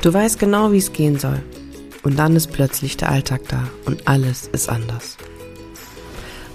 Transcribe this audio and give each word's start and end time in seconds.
Du 0.00 0.14
weißt 0.14 0.38
genau, 0.38 0.70
wie 0.70 0.78
es 0.78 0.92
gehen 0.92 1.18
soll. 1.18 1.42
Und 2.04 2.20
dann 2.20 2.36
ist 2.36 2.52
plötzlich 2.52 2.96
der 2.96 3.10
Alltag 3.10 3.40
da 3.48 3.68
und 3.84 4.06
alles 4.06 4.46
ist 4.52 4.68
anders. 4.68 5.16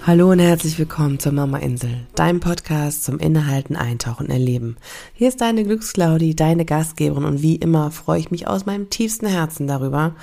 Hallo 0.06 0.30
und 0.30 0.38
herzlich 0.38 0.78
willkommen 0.78 1.18
zur 1.18 1.32
Mama 1.32 1.58
Insel, 1.58 2.06
deinem 2.14 2.40
Podcast 2.40 3.04
zum 3.04 3.18
Innehalten, 3.18 3.76
Eintauchen, 3.76 4.30
Erleben. 4.30 4.76
Hier 5.12 5.28
ist 5.28 5.42
deine 5.42 5.62
Glücksclaudi, 5.62 6.34
deine 6.34 6.64
Gastgeberin 6.64 7.26
und 7.26 7.42
wie 7.42 7.56
immer 7.56 7.90
freue 7.90 8.18
ich 8.18 8.30
mich 8.30 8.48
aus 8.48 8.64
meinem 8.64 8.88
tiefsten 8.88 9.26
Herzen 9.26 9.66
darüber, 9.66 10.14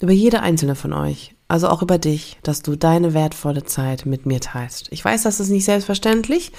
über 0.00 0.12
jede 0.12 0.40
einzelne 0.40 0.74
von 0.74 0.92
euch, 0.92 1.34
also 1.48 1.68
auch 1.68 1.80
über 1.80 1.96
dich, 1.96 2.36
dass 2.42 2.60
du 2.60 2.76
deine 2.76 3.14
wertvolle 3.14 3.64
Zeit 3.64 4.04
mit 4.04 4.26
mir 4.26 4.40
teilst. 4.40 4.88
Ich 4.92 5.02
weiß, 5.02 5.22
das 5.22 5.40
ist 5.40 5.48
nicht 5.48 5.64
selbstverständlich 5.64 6.52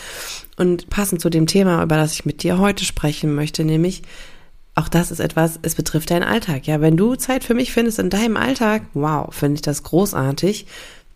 und 0.57 0.89
passend 0.89 1.21
zu 1.21 1.29
dem 1.29 1.45
Thema, 1.45 1.83
über 1.83 1.97
das 1.97 2.13
ich 2.13 2.25
mit 2.25 2.41
dir 2.41 2.57
heute 2.57 2.83
sprechen 2.83 3.35
möchte, 3.35 3.63
nämlich 3.63 4.01
auch 4.79 4.89
das 4.89 5.11
ist 5.11 5.19
etwas, 5.19 5.59
es 5.61 5.75
betrifft 5.75 6.11
deinen 6.11 6.23
Alltag. 6.23 6.65
Ja, 6.67 6.81
wenn 6.81 6.97
du 6.97 7.15
Zeit 7.15 7.43
für 7.43 7.53
mich 7.53 7.71
findest 7.73 7.99
in 7.99 8.09
deinem 8.09 8.37
Alltag, 8.37 8.83
wow, 8.93 9.33
finde 9.33 9.55
ich 9.55 9.61
das 9.61 9.83
großartig, 9.83 10.65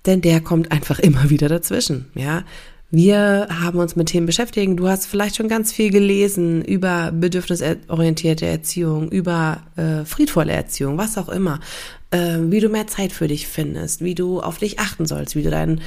denn 0.06 0.22
der 0.22 0.42
kommt 0.42 0.72
einfach 0.72 1.00
immer 1.00 1.30
wieder 1.30 1.50
dazwischen. 1.50 2.08
Ja, 2.14 2.44
wir 2.92 3.48
haben 3.50 3.80
uns 3.80 3.96
mit 3.96 4.10
Themen 4.10 4.28
beschäftigt. 4.28 4.80
Du 4.80 4.88
hast 4.88 5.08
vielleicht 5.08 5.38
schon 5.38 5.48
ganz 5.48 5.72
viel 5.72 5.90
gelesen 5.90 6.64
über 6.64 7.12
bedürfnisorientierte 7.12 8.46
Erziehung, 8.46 9.10
über 9.10 9.64
äh, 9.78 10.06
friedvolle 10.06 10.52
Erziehung, 10.52 10.98
was 11.00 11.18
auch 11.18 11.30
immer. 11.30 11.60
Äh, 12.12 12.38
wie 12.52 12.60
du 12.60 12.70
mehr 12.70 12.86
Zeit 12.86 13.12
für 13.12 13.28
dich 13.28 13.48
findest, 13.48 14.04
wie 14.04 14.14
du 14.14 14.42
auf 14.42 14.60
dich 14.60 14.78
achten 14.78 15.08
sollst, 15.08 15.36
wie 15.36 15.42
du 15.42 15.50
deinen 15.50 15.82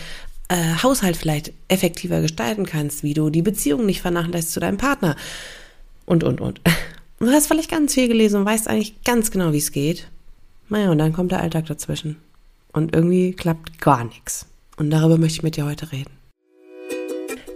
äh, 0.48 0.82
Haushalt 0.82 1.16
vielleicht 1.16 1.52
effektiver 1.68 2.20
gestalten 2.20 2.66
kannst, 2.66 3.04
wie 3.04 3.14
du 3.14 3.30
die 3.30 3.42
Beziehung 3.42 3.86
nicht 3.86 4.00
vernachlässigst 4.00 4.54
zu 4.54 4.60
deinem 4.60 4.78
Partner 4.78 5.14
und, 6.06 6.24
und, 6.24 6.40
und. 6.40 6.60
Du 7.18 7.28
hast 7.28 7.46
vielleicht 7.46 7.70
ganz 7.70 7.94
viel 7.94 8.08
gelesen 8.08 8.40
und 8.40 8.46
weißt 8.46 8.68
eigentlich 8.68 9.02
ganz 9.02 9.30
genau, 9.30 9.52
wie 9.52 9.58
es 9.58 9.72
geht. 9.72 10.08
Naja, 10.68 10.90
und 10.90 10.98
dann 10.98 11.14
kommt 11.14 11.32
der 11.32 11.40
Alltag 11.40 11.64
dazwischen. 11.64 12.16
Und 12.72 12.94
irgendwie 12.94 13.32
klappt 13.32 13.80
gar 13.80 14.04
nichts. 14.04 14.44
Und 14.76 14.90
darüber 14.90 15.16
möchte 15.16 15.38
ich 15.38 15.42
mit 15.42 15.56
dir 15.56 15.64
heute 15.64 15.92
reden. 15.92 16.10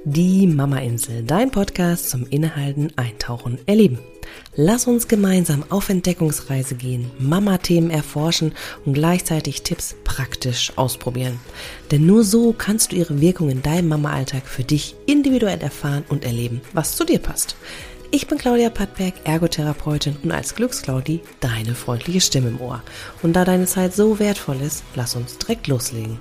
Die 0.05 0.47
Mama 0.47 0.79
Insel, 0.79 1.25
dein 1.25 1.51
Podcast 1.51 2.09
zum 2.09 2.27
Innehalten, 2.27 2.91
Eintauchen, 2.97 3.59
Erleben. 3.67 3.99
Lass 4.57 4.87
uns 4.87 5.09
gemeinsam 5.09 5.63
auf 5.69 5.91
Entdeckungsreise 5.91 6.75
gehen, 6.75 7.11
Mama-Themen 7.19 7.91
erforschen 7.91 8.53
und 8.87 8.95
gleichzeitig 8.95 9.63
Tipps 9.63 9.95
praktisch 10.05 10.73
ausprobieren. 10.77 11.39
Denn 11.91 12.07
nur 12.07 12.25
so 12.25 12.55
kannst 12.57 12.93
du 12.93 12.97
ihre 12.97 13.21
Wirkung 13.21 13.51
in 13.51 13.61
deinem 13.61 13.89
Mama-Alltag 13.89 14.47
für 14.47 14.65
dich 14.65 14.95
individuell 15.05 15.61
erfahren 15.61 16.05
und 16.09 16.25
erleben, 16.25 16.63
was 16.73 16.97
zu 16.97 17.05
dir 17.05 17.19
passt. 17.19 17.57
Ich 18.13 18.27
bin 18.27 18.39
Claudia 18.39 18.71
Pattberg, 18.71 19.15
Ergotherapeutin 19.23 20.17
und 20.25 20.33
als 20.33 20.57
Glücksclaudi 20.57 21.21
deine 21.39 21.77
freundliche 21.77 22.21
Stimme 22.21 22.49
im 22.49 22.61
Ohr. 22.61 22.83
Und 23.23 23.35
da 23.35 23.45
deine 23.45 23.67
Zeit 23.67 23.95
so 23.95 24.19
wertvoll 24.19 24.61
ist, 24.61 24.83
lass 24.97 25.15
uns 25.15 25.39
direkt 25.39 25.69
loslegen. 25.69 26.19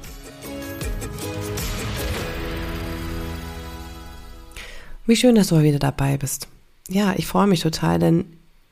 Wie 5.08 5.16
schön, 5.16 5.34
dass 5.34 5.48
du 5.48 5.64
wieder 5.64 5.80
dabei 5.80 6.18
bist. 6.18 6.48
Ja, 6.90 7.16
ich 7.18 7.26
freue 7.26 7.48
mich 7.48 7.62
total, 7.62 7.98
denn 7.98 8.26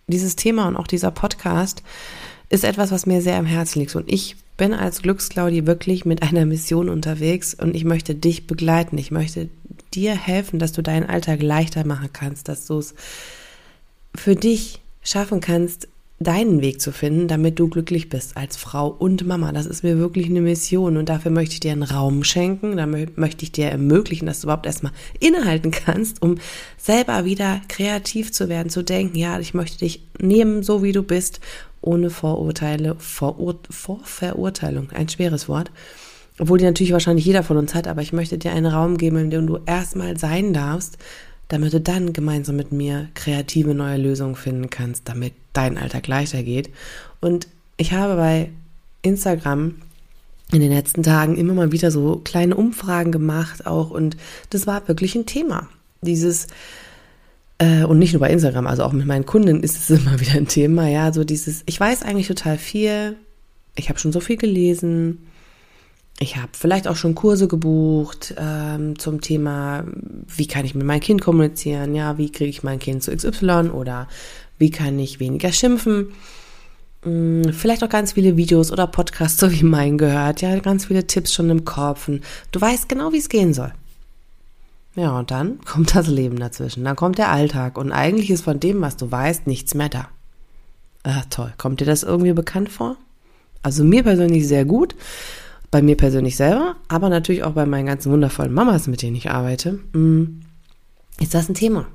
dieses 0.06 0.36
Thema 0.36 0.68
und 0.68 0.76
auch 0.76 0.86
dieser 0.86 1.10
Podcast 1.10 1.82
ist 2.50 2.64
etwas, 2.64 2.92
was 2.92 3.08
mir 3.08 3.24
sehr 3.24 3.38
am 3.38 3.48
Herzen 3.48 3.80
liegt. 3.80 3.96
Und 3.96 4.14
ich 4.14 4.36
bin 4.58 4.76
als 4.76 5.02
Glücksclaudi 5.02 5.66
wirklich 5.66 6.06
mit 6.06 6.22
einer 6.22 6.46
Mission 6.46 6.88
unterwegs 6.88 7.56
und 7.56 7.76
ich 7.76 7.84
möchte 7.84 8.14
dich 8.14 8.46
begleiten. 8.46 8.96
Ich 9.00 9.10
möchte 9.10 9.50
dir 9.98 10.16
helfen, 10.16 10.60
dass 10.60 10.72
du 10.72 10.82
deinen 10.82 11.10
Alltag 11.10 11.42
leichter 11.42 11.86
machen 11.86 12.10
kannst, 12.14 12.48
dass 12.48 12.68
du 12.68 12.78
es 12.78 12.94
für 14.16 14.36
dich 14.36 14.80
schaffen 15.02 15.42
kannst, 15.42 15.88
deinen 16.20 16.62
Weg 16.62 16.82
zu 16.82 16.92
finden, 16.92 17.28
damit 17.28 17.60
du 17.60 17.68
glücklich 17.68 18.10
bist 18.10 18.38
als 18.38 18.58
Frau 18.58 18.88
und 18.88 19.26
Mama. 19.28 19.52
Das 19.52 19.68
ist 19.68 19.84
mir 19.84 20.00
wirklich 20.00 20.28
eine 20.28 20.42
Mission 20.42 20.98
und 20.98 21.10
dafür 21.10 21.32
möchte 21.32 21.54
ich 21.54 21.60
dir 21.60 21.72
einen 21.72 21.84
Raum 21.84 22.24
schenken, 22.24 22.78
damit 22.78 23.18
möchte 23.18 23.44
ich 23.44 23.52
dir 23.52 23.68
ermöglichen, 23.68 24.26
dass 24.26 24.42
du 24.42 24.48
überhaupt 24.48 24.66
erstmal 24.66 24.94
innehalten 25.20 25.72
kannst, 25.72 26.22
um 26.22 26.36
selber 26.78 27.26
wieder 27.26 27.62
kreativ 27.68 28.32
zu 28.32 28.50
werden, 28.50 28.70
zu 28.70 28.84
denken, 28.84 29.18
ja, 29.18 29.40
ich 29.40 29.54
möchte 29.54 29.80
dich 29.80 30.02
nehmen, 30.20 30.64
so 30.64 30.82
wie 30.82 30.92
du 30.92 31.04
bist, 31.04 31.40
ohne 31.82 32.10
Vorurteile, 32.10 32.96
Vorur 32.98 33.60
Vorverurteilung, 33.70 34.90
ein 34.92 35.10
schweres 35.10 35.48
Wort. 35.48 35.72
Obwohl 36.40 36.60
die 36.60 36.66
natürlich 36.66 36.94
wahrscheinlich 36.94 37.26
jeder 37.26 37.44
von 37.44 37.58
uns 37.58 37.74
hat, 37.74 37.88
aber 37.88 38.02
ich 38.02 38.14
möchte 38.14 38.38
dir 38.38 38.52
einen 38.52 38.68
Raum 38.68 38.98
geben, 38.98 39.18
in 39.18 39.30
dem 39.30 39.48
du 39.48 39.60
erstmal 39.66 40.18
sein 40.18 40.54
darfst, 40.54 40.98
damit 41.48 41.74
du 41.74 41.80
dann 41.80 42.14
gemeinsam 42.14 42.58
mit 42.58 42.72
mir 42.72 43.10
kreative 43.14 43.74
neue 43.74 43.98
Lösungen 43.98 44.36
finden 44.36 44.70
kannst, 44.70 45.08
damit 45.08 45.34
dein 45.54 45.78
Alltag 45.78 46.08
leichter 46.08 46.44
geht. 46.44 46.70
Und 47.22 47.48
ich 47.78 47.94
habe 47.94 48.16
bei 48.16 48.50
Instagram 49.02 49.76
in 50.52 50.62
den 50.62 50.72
letzten 50.72 51.04
Tagen 51.04 51.38
immer 51.38 51.54
mal 51.54 51.72
wieder 51.72 51.92
so 51.92 52.22
kleine 52.24 52.56
Umfragen 52.56 53.12
gemacht 53.12 53.66
auch 53.66 53.90
und 53.90 54.16
das 54.50 54.68
war 54.68 54.88
wirklich 54.88 55.16
ein 55.16 55.26
Thema. 55.26 55.68
Dieses 56.02 56.48
äh, 57.58 57.84
und 57.84 58.00
nicht 58.00 58.14
nur 58.14 58.22
bei 58.22 58.30
Instagram, 58.30 58.68
also 58.68 58.84
auch 58.84 58.94
mit 58.94 59.06
meinen 59.06 59.26
Kunden 59.26 59.62
ist 59.62 59.78
es 59.78 59.90
immer 60.02 60.20
wieder 60.20 60.34
ein 60.34 60.48
Thema, 60.48 60.88
ja, 60.88 61.12
so 61.12 61.24
dieses 61.24 61.64
ich 61.66 61.80
weiß 61.80 62.04
eigentlich 62.04 62.28
total 62.28 62.58
viel, 62.58 63.16
ich 63.76 63.90
habe 63.90 64.00
schon 64.00 64.12
so 64.12 64.20
viel 64.20 64.38
gelesen, 64.38 65.27
ich 66.20 66.38
habe 66.38 66.50
vielleicht 66.54 66.88
auch 66.88 66.96
schon 66.96 67.16
Kurse 67.16 67.48
gebucht 67.48 68.34
ähm, 68.38 68.98
zum 68.98 69.22
Thema, 69.22 69.84
wie 70.28 70.48
kann 70.48 70.66
ich 70.66 70.74
mit 70.74 70.86
meinem 70.86 71.00
Kind 71.00 71.22
kommunizieren, 71.22 71.94
ja, 71.94 72.18
wie 72.18 72.32
kriege 72.32 72.50
ich 72.50 72.64
mein 72.64 72.80
Kind 72.80 73.04
zu 73.04 73.16
XY 73.16 73.70
oder 73.72 74.08
wie 74.58 74.72
kann 74.72 74.98
ich 74.98 75.20
weniger 75.20 75.52
schimpfen. 75.52 76.14
Hm, 77.04 77.54
vielleicht 77.54 77.84
auch 77.84 77.90
ganz 77.90 78.14
viele 78.14 78.36
Videos 78.36 78.72
oder 78.72 78.88
Podcasts, 78.88 79.40
so 79.40 79.52
wie 79.52 79.64
mein 79.64 79.98
gehört, 80.00 80.42
ja, 80.42 80.58
ganz 80.60 80.86
viele 80.86 81.06
Tipps 81.06 81.34
schon 81.34 81.52
im 81.52 81.66
Kopf. 81.66 82.08
Und 82.08 82.24
du 82.52 82.60
weißt 82.60 82.90
genau, 82.90 83.14
wie 83.14 83.20
es 83.20 83.30
gehen 83.30 83.54
soll. 83.54 83.72
Ja, 84.96 85.20
und 85.20 85.30
dann 85.30 85.62
kommt 85.66 85.96
das 85.96 86.08
Leben 86.08 86.40
dazwischen, 86.40 86.84
dann 86.84 86.96
kommt 86.96 87.20
der 87.20 87.32
Alltag 87.32 87.78
und 87.78 87.92
eigentlich 87.92 88.32
ist 88.32 88.44
von 88.44 88.60
dem, 88.60 88.82
was 88.82 88.98
du 88.98 89.12
weißt, 89.12 89.46
nichts 89.46 89.76
mehr 89.76 89.90
da. 89.90 90.10
Ach, 91.04 91.26
toll. 91.30 91.54
Kommt 91.60 91.80
dir 91.80 91.86
das 91.86 92.02
irgendwie 92.02 92.34
bekannt 92.34 92.70
vor? 92.70 92.98
Also 93.62 93.84
mir 93.84 94.02
persönlich 94.02 94.48
sehr 94.48 94.66
gut 94.66 94.96
bei 95.78 95.84
mir 95.84 95.96
persönlich 95.96 96.36
selber, 96.36 96.76
aber 96.88 97.08
natürlich 97.08 97.44
auch 97.44 97.52
bei 97.52 97.68
meinen 97.68 97.86
ganzen 97.86 98.12
wundervollen 98.12 98.52
Mamas, 98.52 98.88
mit 98.88 99.04
denen 99.04 99.16
ich 99.16 99.30
arbeite, 99.30 99.74
mm, 99.94 100.42
ist 101.20 101.36
das 101.36 101.50
ein 101.50 101.54
Thema. 101.54 101.86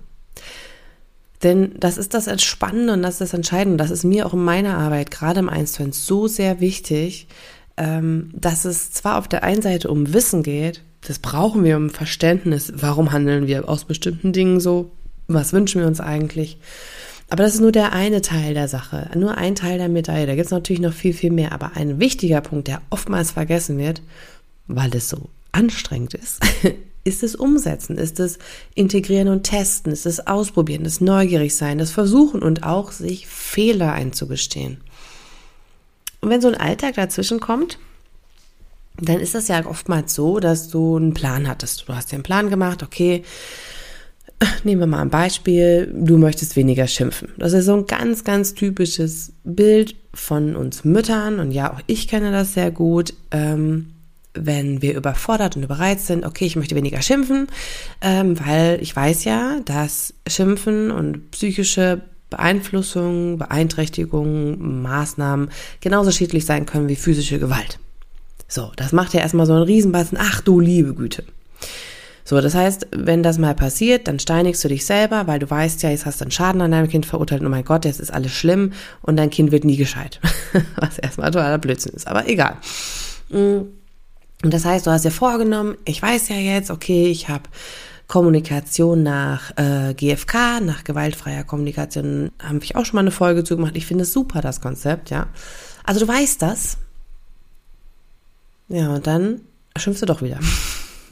Denn 1.42 1.72
das 1.80 1.98
ist 1.98 2.14
das 2.14 2.28
Entspannende 2.28 2.92
und 2.92 3.02
das 3.02 3.14
ist 3.14 3.22
das 3.22 3.34
Entscheidende. 3.34 3.78
Das 3.78 3.90
ist 3.90 4.04
mir 4.04 4.24
auch 4.24 4.34
in 4.34 4.44
meiner 4.44 4.78
Arbeit, 4.78 5.10
gerade 5.10 5.40
im 5.40 5.48
1 5.48 5.72
zu 5.72 5.82
1, 5.82 6.06
so 6.06 6.28
sehr 6.28 6.60
wichtig, 6.60 7.26
ähm, 7.76 8.30
dass 8.36 8.64
es 8.64 8.92
zwar 8.92 9.18
auf 9.18 9.26
der 9.26 9.42
einen 9.42 9.62
Seite 9.62 9.90
um 9.90 10.14
Wissen 10.14 10.44
geht, 10.44 10.82
das 11.04 11.18
brauchen 11.18 11.64
wir 11.64 11.76
um 11.76 11.90
Verständnis, 11.90 12.72
warum 12.76 13.10
handeln 13.10 13.48
wir 13.48 13.68
aus 13.68 13.84
bestimmten 13.84 14.32
Dingen 14.32 14.60
so, 14.60 14.92
was 15.26 15.52
wünschen 15.52 15.80
wir 15.80 15.88
uns 15.88 15.98
eigentlich, 15.98 16.56
aber 17.32 17.44
das 17.44 17.54
ist 17.54 17.62
nur 17.62 17.72
der 17.72 17.94
eine 17.94 18.20
Teil 18.20 18.52
der 18.52 18.68
Sache, 18.68 19.08
nur 19.14 19.38
ein 19.38 19.54
Teil 19.54 19.78
der 19.78 19.88
Medaille. 19.88 20.26
Da 20.26 20.34
gibt 20.34 20.44
es 20.44 20.50
natürlich 20.50 20.82
noch 20.82 20.92
viel, 20.92 21.14
viel 21.14 21.32
mehr. 21.32 21.52
Aber 21.52 21.72
ein 21.76 21.98
wichtiger 21.98 22.42
Punkt, 22.42 22.68
der 22.68 22.82
oftmals 22.90 23.30
vergessen 23.30 23.78
wird, 23.78 24.02
weil 24.66 24.94
es 24.94 25.08
so 25.08 25.30
anstrengend 25.50 26.12
ist, 26.12 26.40
ist 27.04 27.22
das 27.22 27.34
Umsetzen, 27.34 27.96
ist 27.96 28.18
das 28.18 28.38
Integrieren 28.74 29.28
und 29.28 29.44
Testen, 29.44 29.94
ist 29.94 30.04
das 30.04 30.26
Ausprobieren, 30.26 30.84
das 30.84 31.00
Neugierig 31.00 31.56
sein, 31.56 31.78
das 31.78 31.90
Versuchen 31.90 32.42
und 32.42 32.64
auch 32.64 32.92
sich 32.92 33.26
Fehler 33.26 33.94
einzugestehen. 33.94 34.82
Und 36.20 36.28
wenn 36.28 36.42
so 36.42 36.48
ein 36.48 36.60
Alltag 36.60 36.96
dazwischen 36.96 37.40
kommt, 37.40 37.78
dann 39.00 39.20
ist 39.20 39.34
das 39.34 39.48
ja 39.48 39.64
oftmals 39.64 40.12
so, 40.12 40.38
dass 40.38 40.68
du 40.68 40.98
einen 40.98 41.14
Plan 41.14 41.48
hattest. 41.48 41.88
Du 41.88 41.94
hast 41.94 42.12
dir 42.12 42.16
einen 42.16 42.24
Plan 42.24 42.50
gemacht, 42.50 42.82
okay, 42.82 43.24
nehmen 44.64 44.80
wir 44.80 44.86
mal 44.86 45.00
ein 45.00 45.10
Beispiel, 45.10 45.92
du 45.94 46.18
möchtest 46.18 46.56
weniger 46.56 46.86
schimpfen. 46.86 47.28
Das 47.38 47.52
ist 47.52 47.66
so 47.66 47.74
ein 47.74 47.86
ganz, 47.86 48.24
ganz 48.24 48.54
typisches 48.54 49.32
Bild 49.44 49.96
von 50.14 50.56
uns 50.56 50.84
Müttern 50.84 51.40
und 51.40 51.52
ja, 51.52 51.72
auch 51.72 51.80
ich 51.86 52.08
kenne 52.08 52.32
das 52.32 52.54
sehr 52.54 52.70
gut. 52.70 53.14
Ähm, 53.30 53.88
wenn 54.34 54.80
wir 54.80 54.96
überfordert 54.96 55.56
und 55.56 55.62
überreizt 55.62 56.06
sind, 56.06 56.24
okay, 56.24 56.46
ich 56.46 56.56
möchte 56.56 56.74
weniger 56.74 57.02
schimpfen, 57.02 57.48
ähm, 58.00 58.38
weil 58.40 58.78
ich 58.80 58.96
weiß 58.96 59.24
ja, 59.24 59.60
dass 59.64 60.14
Schimpfen 60.26 60.90
und 60.90 61.30
psychische 61.32 62.00
Beeinflussungen, 62.30 63.36
Beeinträchtigungen, 63.36 64.82
Maßnahmen 64.82 65.50
genauso 65.80 66.10
schädlich 66.10 66.46
sein 66.46 66.64
können 66.64 66.88
wie 66.88 66.96
physische 66.96 67.38
Gewalt. 67.38 67.78
So, 68.48 68.72
das 68.76 68.92
macht 68.92 69.12
ja 69.12 69.20
erstmal 69.20 69.46
so 69.46 69.52
einen 69.52 69.64
Riesenbatzen, 69.64 70.18
ach 70.20 70.40
du 70.40 70.60
liebe 70.60 70.94
Güte. 70.94 71.24
So, 72.24 72.40
das 72.40 72.54
heißt, 72.54 72.88
wenn 72.92 73.22
das 73.22 73.38
mal 73.38 73.54
passiert, 73.54 74.06
dann 74.06 74.18
steinigst 74.18 74.62
du 74.62 74.68
dich 74.68 74.86
selber, 74.86 75.26
weil 75.26 75.38
du 75.38 75.50
weißt 75.50 75.82
ja, 75.82 75.90
jetzt 75.90 76.06
hast 76.06 76.20
du 76.20 76.24
einen 76.24 76.30
Schaden 76.30 76.60
an 76.60 76.70
deinem 76.70 76.88
Kind 76.88 77.04
verurteilt, 77.06 77.42
oh 77.44 77.48
mein 77.48 77.64
Gott, 77.64 77.84
jetzt 77.84 78.00
ist 78.00 78.12
alles 78.12 78.32
schlimm 78.32 78.72
und 79.02 79.16
dein 79.16 79.30
Kind 79.30 79.50
wird 79.50 79.64
nie 79.64 79.76
gescheit. 79.76 80.20
Was 80.76 80.98
erstmal 80.98 81.30
totaler 81.30 81.58
Blödsinn 81.58 81.94
ist, 81.94 82.06
aber 82.06 82.28
egal. 82.28 82.56
Mm. 83.30 83.62
Und 84.44 84.52
das 84.52 84.64
heißt, 84.64 84.86
du 84.86 84.90
hast 84.90 85.04
dir 85.04 85.12
vorgenommen, 85.12 85.76
ich 85.84 86.02
weiß 86.02 86.28
ja 86.28 86.36
jetzt, 86.36 86.70
okay, 86.70 87.06
ich 87.06 87.28
habe 87.28 87.44
Kommunikation 88.08 89.02
nach 89.02 89.56
äh, 89.56 89.94
GFK, 89.94 90.60
nach 90.60 90.84
gewaltfreier 90.84 91.44
Kommunikation, 91.44 92.30
habe 92.42 92.58
ich 92.62 92.76
auch 92.76 92.84
schon 92.84 92.96
mal 92.96 93.02
eine 93.02 93.12
Folge 93.12 93.44
zu 93.44 93.56
gemacht. 93.56 93.76
Ich 93.76 93.86
finde 93.86 94.02
es 94.02 94.12
super, 94.12 94.40
das 94.40 94.60
Konzept, 94.60 95.10
ja. 95.10 95.28
Also 95.84 96.00
du 96.00 96.08
weißt 96.08 96.42
das. 96.42 96.76
Ja, 98.68 98.94
und 98.94 99.06
dann 99.06 99.40
schimpfst 99.76 100.02
du 100.02 100.06
doch 100.06 100.22
wieder. 100.22 100.38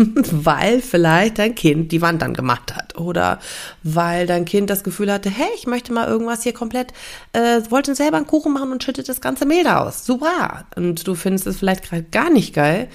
weil 0.30 0.80
vielleicht 0.80 1.38
dein 1.38 1.54
Kind 1.54 1.92
die 1.92 2.00
Wand 2.00 2.22
dann 2.22 2.34
gemacht 2.34 2.74
hat 2.74 2.96
oder 2.96 3.38
weil 3.82 4.26
dein 4.26 4.44
Kind 4.44 4.70
das 4.70 4.82
Gefühl 4.82 5.12
hatte, 5.12 5.30
hey, 5.30 5.48
ich 5.56 5.66
möchte 5.66 5.92
mal 5.92 6.08
irgendwas 6.08 6.42
hier 6.42 6.54
komplett, 6.54 6.92
äh, 7.32 7.60
wollte 7.68 7.94
selber 7.94 8.16
einen 8.16 8.26
Kuchen 8.26 8.52
machen 8.52 8.72
und 8.72 8.82
schüttet 8.82 9.08
das 9.08 9.20
ganze 9.20 9.44
Mehl 9.46 9.66
aus. 9.66 10.06
Super. 10.06 10.64
Und 10.76 11.06
du 11.06 11.14
findest 11.14 11.46
es 11.46 11.58
vielleicht 11.58 11.84
gerade 11.84 12.04
gar 12.04 12.30
nicht 12.30 12.54
geil, 12.54 12.88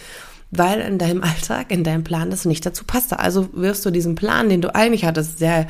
weil 0.49 0.81
in 0.81 0.97
deinem 0.97 1.21
Alltag, 1.21 1.71
in 1.71 1.83
deinem 1.83 2.03
Plan 2.03 2.31
das 2.31 2.45
nicht 2.45 2.65
dazu 2.65 2.85
passte. 2.85 3.19
Also 3.19 3.49
wirst 3.53 3.85
du 3.85 3.91
diesen 3.91 4.15
Plan, 4.15 4.49
den 4.49 4.61
du 4.61 4.73
eigentlich 4.73 5.05
hattest, 5.05 5.37
sehr 5.37 5.67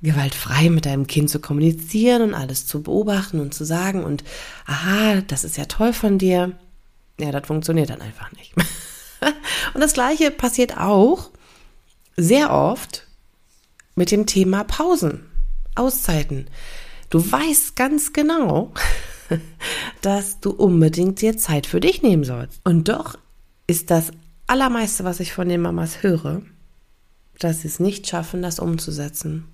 gewaltfrei 0.00 0.70
mit 0.70 0.86
deinem 0.86 1.08
Kind 1.08 1.28
zu 1.28 1.40
kommunizieren 1.40 2.22
und 2.22 2.34
alles 2.34 2.66
zu 2.68 2.82
beobachten 2.82 3.40
und 3.40 3.52
zu 3.52 3.64
sagen 3.64 4.04
und 4.04 4.22
aha, 4.64 5.22
das 5.26 5.42
ist 5.42 5.56
ja 5.56 5.64
toll 5.64 5.92
von 5.92 6.18
dir. 6.18 6.52
Ja, 7.18 7.32
das 7.32 7.48
funktioniert 7.48 7.90
dann 7.90 8.00
einfach 8.00 8.30
nicht. 8.30 8.54
Und 9.74 9.80
das 9.80 9.92
Gleiche 9.92 10.30
passiert 10.30 10.78
auch 10.78 11.30
sehr 12.16 12.52
oft 12.52 13.06
mit 13.94 14.10
dem 14.10 14.26
Thema 14.26 14.64
Pausen, 14.64 15.26
Auszeiten. 15.74 16.48
Du 17.10 17.20
weißt 17.20 17.76
ganz 17.76 18.12
genau, 18.12 18.72
dass 20.02 20.40
du 20.40 20.50
unbedingt 20.50 21.20
dir 21.20 21.36
Zeit 21.36 21.66
für 21.66 21.80
dich 21.80 22.02
nehmen 22.02 22.24
sollst. 22.24 22.60
Und 22.64 22.88
doch 22.88 23.18
ist 23.66 23.90
das 23.90 24.10
Allermeiste, 24.46 25.04
was 25.04 25.20
ich 25.20 25.32
von 25.32 25.48
den 25.48 25.60
Mamas 25.60 26.02
höre, 26.02 26.42
dass 27.38 27.62
sie 27.62 27.68
es 27.68 27.80
nicht 27.80 28.06
schaffen, 28.08 28.42
das 28.42 28.58
umzusetzen. 28.58 29.44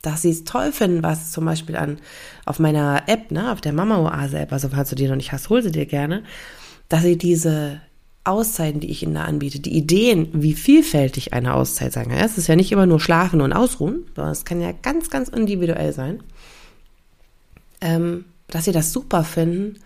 Dass 0.00 0.22
sie 0.22 0.30
es 0.30 0.44
toll 0.44 0.72
finden, 0.72 1.02
was 1.02 1.30
zum 1.30 1.44
Beispiel 1.44 1.76
an 1.76 1.98
auf 2.44 2.58
meiner 2.58 3.04
App, 3.06 3.30
ne, 3.30 3.52
auf 3.52 3.60
der 3.60 3.72
Mama 3.72 3.98
Oase 3.98 4.38
App, 4.38 4.52
also 4.52 4.68
falls 4.68 4.90
du 4.90 4.96
die 4.96 5.06
noch 5.06 5.16
nicht 5.16 5.32
hast, 5.32 5.48
hol 5.48 5.62
sie 5.62 5.70
dir 5.70 5.86
gerne, 5.86 6.24
dass 6.88 7.02
sie 7.02 7.16
diese 7.16 7.80
Auszeiten, 8.24 8.80
die 8.80 8.90
ich 8.90 9.02
ihnen 9.02 9.14
da 9.14 9.24
anbiete, 9.24 9.58
die 9.58 9.76
Ideen, 9.76 10.28
wie 10.32 10.54
vielfältig 10.54 11.32
eine 11.32 11.54
Auszeit 11.54 11.92
sein 11.92 12.08
kann. 12.08 12.18
Es 12.18 12.38
ist 12.38 12.46
ja 12.46 12.56
nicht 12.56 12.70
immer 12.70 12.86
nur 12.86 13.00
schlafen 13.00 13.40
und 13.40 13.52
ausruhen, 13.52 14.04
sondern 14.14 14.32
es 14.32 14.44
kann 14.44 14.60
ja 14.60 14.72
ganz, 14.72 15.10
ganz 15.10 15.28
individuell 15.28 15.92
sein. 15.92 16.22
Ähm, 17.80 18.24
dass 18.46 18.66
sie 18.66 18.72
das 18.72 18.92
super 18.92 19.24
finden, 19.24 19.78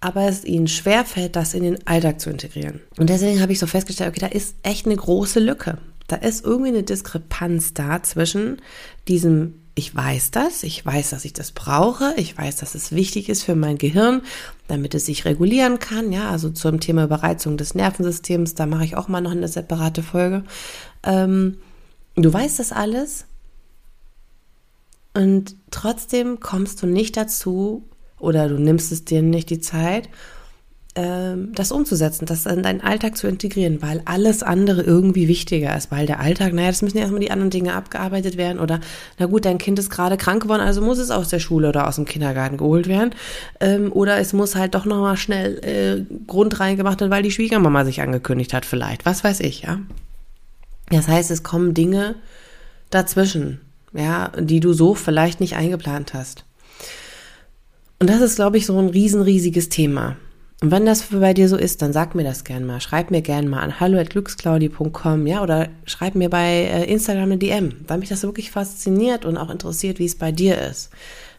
aber 0.00 0.26
es 0.26 0.44
ihnen 0.44 0.66
schwerfällt, 0.66 1.36
das 1.36 1.54
in 1.54 1.62
den 1.62 1.86
Alltag 1.86 2.20
zu 2.20 2.30
integrieren. 2.30 2.80
Und 2.98 3.10
deswegen 3.10 3.40
habe 3.40 3.52
ich 3.52 3.58
so 3.58 3.66
festgestellt, 3.66 4.10
okay, 4.10 4.20
da 4.20 4.26
ist 4.26 4.56
echt 4.62 4.86
eine 4.86 4.96
große 4.96 5.38
Lücke. 5.38 5.78
Da 6.08 6.16
ist 6.16 6.44
irgendwie 6.44 6.70
eine 6.70 6.82
Diskrepanz 6.82 7.74
da 7.74 8.02
zwischen 8.02 8.60
diesem 9.06 9.54
ich 9.80 9.94
weiß 9.94 10.30
das, 10.30 10.62
ich 10.62 10.84
weiß, 10.84 11.08
dass 11.08 11.24
ich 11.24 11.32
das 11.32 11.52
brauche, 11.52 12.12
ich 12.18 12.36
weiß, 12.36 12.56
dass 12.56 12.74
es 12.74 12.92
wichtig 12.92 13.30
ist 13.30 13.44
für 13.44 13.54
mein 13.54 13.78
Gehirn, 13.78 14.20
damit 14.68 14.94
es 14.94 15.06
sich 15.06 15.24
regulieren 15.24 15.78
kann. 15.78 16.12
Ja, 16.12 16.30
also 16.30 16.50
zum 16.50 16.80
Thema 16.80 17.04
Überreizung 17.04 17.56
des 17.56 17.74
Nervensystems, 17.74 18.54
da 18.54 18.66
mache 18.66 18.84
ich 18.84 18.94
auch 18.94 19.08
mal 19.08 19.22
noch 19.22 19.30
eine 19.30 19.48
separate 19.48 20.02
Folge. 20.02 20.44
Ähm, 21.02 21.56
du 22.14 22.30
weißt 22.30 22.58
das 22.58 22.72
alles 22.72 23.24
und 25.14 25.56
trotzdem 25.70 26.40
kommst 26.40 26.82
du 26.82 26.86
nicht 26.86 27.16
dazu 27.16 27.88
oder 28.18 28.50
du 28.50 28.58
nimmst 28.58 28.92
es 28.92 29.06
dir 29.06 29.22
nicht 29.22 29.48
die 29.48 29.60
Zeit, 29.60 30.10
das 30.94 31.70
umzusetzen, 31.70 32.26
das 32.26 32.46
in 32.46 32.64
deinen 32.64 32.80
Alltag 32.80 33.16
zu 33.16 33.28
integrieren, 33.28 33.80
weil 33.80 34.02
alles 34.06 34.42
andere 34.42 34.82
irgendwie 34.82 35.28
wichtiger 35.28 35.76
ist, 35.76 35.92
weil 35.92 36.06
der 36.06 36.18
Alltag, 36.18 36.52
naja, 36.52 36.68
das 36.68 36.82
müssen 36.82 36.96
ja 36.96 37.02
erstmal 37.02 37.20
die 37.20 37.30
anderen 37.30 37.50
Dinge 37.50 37.74
abgearbeitet 37.74 38.36
werden 38.36 38.58
oder, 38.58 38.80
na 39.16 39.26
gut, 39.26 39.44
dein 39.44 39.58
Kind 39.58 39.78
ist 39.78 39.88
gerade 39.88 40.16
krank 40.16 40.42
geworden, 40.42 40.62
also 40.62 40.82
muss 40.82 40.98
es 40.98 41.12
aus 41.12 41.28
der 41.28 41.38
Schule 41.38 41.68
oder 41.68 41.86
aus 41.86 41.94
dem 41.94 42.06
Kindergarten 42.06 42.56
geholt 42.56 42.88
werden 42.88 43.14
ähm, 43.60 43.92
oder 43.92 44.18
es 44.18 44.32
muss 44.32 44.56
halt 44.56 44.74
doch 44.74 44.84
nochmal 44.84 45.16
schnell 45.16 45.58
äh, 45.64 46.26
Grund 46.26 46.58
reingemacht 46.58 47.00
werden, 47.00 47.12
weil 47.12 47.22
die 47.22 47.30
Schwiegermama 47.30 47.84
sich 47.84 48.00
angekündigt 48.00 48.52
hat 48.52 48.66
vielleicht, 48.66 49.06
was 49.06 49.22
weiß 49.22 49.40
ich, 49.40 49.62
ja. 49.62 49.78
Das 50.90 51.06
heißt, 51.06 51.30
es 51.30 51.44
kommen 51.44 51.72
Dinge 51.72 52.16
dazwischen, 52.90 53.60
ja, 53.92 54.32
die 54.36 54.58
du 54.58 54.72
so 54.72 54.96
vielleicht 54.96 55.38
nicht 55.38 55.54
eingeplant 55.54 56.14
hast. 56.14 56.44
Und 58.00 58.10
das 58.10 58.20
ist, 58.20 58.34
glaube 58.34 58.56
ich, 58.56 58.66
so 58.66 58.76
ein 58.76 58.88
riesen, 58.88 59.22
riesiges 59.22 59.68
Thema. 59.68 60.16
Und 60.62 60.70
wenn 60.70 60.84
das 60.84 61.04
bei 61.04 61.32
dir 61.32 61.48
so 61.48 61.56
ist, 61.56 61.80
dann 61.80 61.94
sag 61.94 62.14
mir 62.14 62.22
das 62.24 62.44
gern 62.44 62.66
mal. 62.66 62.82
Schreib 62.82 63.10
mir 63.10 63.22
gern 63.22 63.48
mal 63.48 63.60
an 63.60 63.80
hallo@glücksclaudi.com, 63.80 65.26
ja, 65.26 65.42
oder 65.42 65.70
schreib 65.86 66.14
mir 66.14 66.28
bei 66.28 66.48
äh, 66.64 66.84
Instagram 66.84 67.24
eine 67.24 67.38
DM, 67.38 67.76
weil 67.88 67.98
mich 67.98 68.10
das 68.10 68.22
wirklich 68.22 68.50
fasziniert 68.50 69.24
und 69.24 69.38
auch 69.38 69.48
interessiert, 69.48 69.98
wie 69.98 70.04
es 70.04 70.16
bei 70.16 70.32
dir 70.32 70.60
ist. 70.60 70.90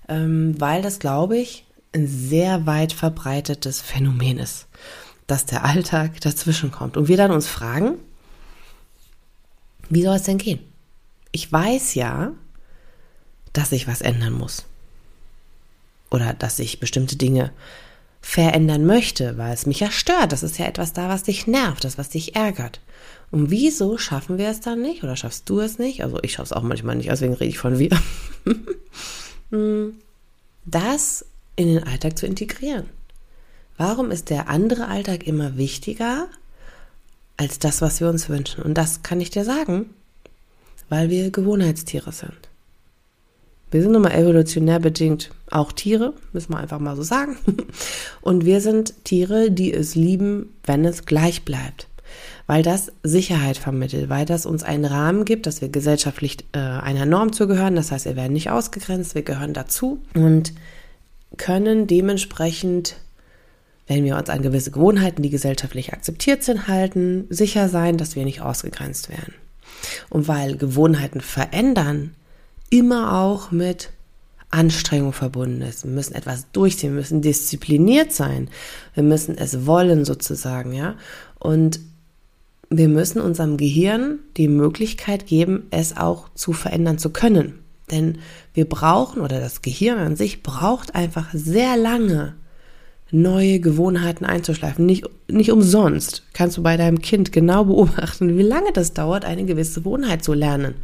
Ähm, 0.09 0.59
weil 0.59 0.81
das, 0.81 0.97
glaube 0.97 1.38
ich, 1.38 1.65
ein 1.94 2.07
sehr 2.07 2.65
weit 2.65 2.94
verbreitetes 2.94 3.79
Phänomen 3.79 4.39
ist, 4.39 4.68
dass 5.27 5.45
der 5.45 5.65
Alltag 5.65 6.19
dazwischen 6.21 6.71
kommt. 6.71 6.97
Und 6.97 7.07
wir 7.07 7.18
dann 7.18 7.31
uns 7.31 7.47
fragen, 7.47 8.00
wie 9.89 10.01
soll 10.01 10.15
es 10.15 10.23
denn 10.23 10.39
gehen? 10.39 10.59
Ich 11.31 11.51
weiß 11.51 11.94
ja, 11.94 12.31
dass 13.53 13.71
ich 13.71 13.88
was 13.88 14.01
ändern 14.01 14.33
muss. 14.33 14.65
Oder 16.09 16.33
dass 16.33 16.59
ich 16.59 16.79
bestimmte 16.79 17.18
Dinge 17.18 17.51
verändern 18.21 18.85
möchte, 18.85 19.38
weil 19.38 19.53
es 19.53 19.65
mich 19.65 19.79
ja 19.79 19.91
stört. 19.91 20.31
Das 20.31 20.44
ist 20.44 20.57
ja 20.59 20.65
etwas 20.65 20.94
da, 20.94 21.09
was 21.09 21.23
dich 21.23 21.47
nervt, 21.47 21.83
das, 21.83 21.97
was 21.97 22.09
dich 22.09 22.35
ärgert. 22.35 22.79
Und 23.31 23.50
wieso 23.50 23.97
schaffen 23.97 24.38
wir 24.38 24.50
es 24.50 24.59
dann 24.59 24.81
nicht 24.81 25.03
oder 25.03 25.15
schaffst 25.15 25.50
du 25.50 25.59
es 25.59 25.79
nicht? 25.79 26.03
Also 26.03 26.19
ich 26.21 26.33
schaffe 26.33 26.47
es 26.47 26.53
auch 26.53 26.63
manchmal 26.63 26.95
nicht, 26.95 27.09
deswegen 27.09 27.33
rede 27.33 27.50
ich 27.50 27.57
von 27.57 27.79
wir. 27.79 27.97
Hm, 29.51 29.97
das 30.63 31.25
in 31.57 31.68
den 31.68 31.83
Alltag 31.83 32.18
zu 32.18 32.25
integrieren. 32.25 32.85
Warum 33.77 34.09
ist 34.09 34.29
der 34.29 34.47
andere 34.47 34.88
Alltag 34.88 35.27
immer 35.27 35.57
wichtiger 35.57 36.29
als 37.35 37.59
das, 37.59 37.81
was 37.81 38.00
wir 38.00 38.07
uns 38.07 38.29
wünschen? 38.29 38.63
Und 38.63 38.75
das 38.75 39.03
kann 39.03 39.19
ich 39.19 39.29
dir 39.29 39.44
sagen, 39.44 39.89
weil 40.88 41.09
wir 41.09 41.31
Gewohnheitstiere 41.31 42.13
sind. 42.13 42.50
Wir 43.71 43.81
sind 43.81 43.94
nun 43.94 44.01
mal 44.01 44.12
evolutionär 44.12 44.79
bedingt 44.79 45.31
auch 45.50 45.71
Tiere, 45.71 46.13
müssen 46.33 46.53
wir 46.53 46.59
einfach 46.59 46.79
mal 46.79 46.97
so 46.97 47.03
sagen. 47.03 47.38
Und 48.21 48.45
wir 48.45 48.59
sind 48.59 49.06
Tiere, 49.06 49.50
die 49.50 49.73
es 49.73 49.95
lieben, 49.95 50.53
wenn 50.65 50.83
es 50.83 51.06
gleich 51.06 51.44
bleibt. 51.44 51.88
Weil 52.47 52.63
das 52.63 52.91
Sicherheit 53.01 53.57
vermittelt, 53.57 54.09
weil 54.09 54.25
das 54.25 54.45
uns 54.45 54.63
einen 54.63 54.83
Rahmen 54.83 55.23
gibt, 55.23 55.45
dass 55.45 55.62
wir 55.62 55.69
gesellschaftlich 55.69 56.39
äh, 56.51 56.59
einer 56.59 57.06
Norm 57.06 57.31
zugehören. 57.31 57.78
Das 57.78 57.92
heißt, 57.92 58.06
wir 58.06 58.18
werden 58.18 58.33
nicht 58.33 58.49
ausgegrenzt, 58.49 59.16
wir 59.16 59.21
gehören 59.21 59.54
dazu 59.54 59.99
und 60.13 60.51
können 61.37 61.87
dementsprechend, 61.87 62.97
wenn 63.87 64.04
wir 64.04 64.18
uns 64.18 64.30
an 64.30 64.42
gewisse 64.42 64.71
Gewohnheiten, 64.71 65.21
die 65.21 65.30
gesellschaftlich 65.30 65.94
akzeptiert 65.94 66.44
sind, 66.44 66.68
halten, 66.68 67.25
sicher 67.30 67.69
sein, 67.69 67.95
dass 67.95 68.18
wir 68.18 68.25
nicht 68.25 68.42
ausgegrenzt 68.42 69.09
werden. 69.09 69.33
Und 70.09 70.28
weil 70.28 70.57
Gewohnheiten 70.57 71.21
verändern, 71.21 72.16
immer 72.71 73.21
auch 73.21 73.51
mit 73.51 73.92
Anstrengung 74.49 75.13
verbunden 75.13 75.61
ist. 75.61 75.83
Wir 75.83 75.92
müssen 75.92 76.16
etwas 76.16 76.47
durchziehen, 76.51 76.92
wir 76.92 77.01
müssen 77.01 77.21
diszipliniert 77.21 78.11
sein, 78.11 78.49
wir 78.95 79.04
müssen 79.04 79.37
es 79.37 79.68
wollen 79.68 80.04
sozusagen, 80.04 80.73
ja. 80.73 80.95
Und 81.37 81.80
wir 82.69 82.87
müssen 82.87 83.21
unserem 83.21 83.57
Gehirn 83.57 84.19
die 84.37 84.47
Möglichkeit 84.47 85.28
geben, 85.28 85.68
es 85.71 85.95
auch 85.95 86.30
zu 86.33 86.54
verändern 86.54 86.97
zu 86.97 87.11
können. 87.11 87.59
Denn 87.92 88.19
wir 88.54 88.68
brauchen, 88.68 89.21
oder 89.21 89.40
das 89.40 89.61
Gehirn 89.61 89.99
an 89.99 90.16
sich 90.16 90.42
braucht 90.42 90.95
einfach 90.95 91.30
sehr 91.33 91.75
lange, 91.75 92.35
neue 93.11 93.59
Gewohnheiten 93.59 94.23
einzuschleifen. 94.23 94.85
Nicht, 94.85 95.04
nicht 95.28 95.51
umsonst 95.51 96.23
kannst 96.33 96.57
du 96.57 96.63
bei 96.63 96.78
deinem 96.78 97.01
Kind 97.01 97.33
genau 97.33 97.66
beobachten, 97.66 98.37
wie 98.37 98.44
lange 98.44 98.71
das 98.73 98.94
dauert, 98.94 99.25
eine 99.25 99.44
gewisse 99.44 99.81
Gewohnheit 99.81 100.23
zu 100.23 100.33
lernen. 100.33 100.75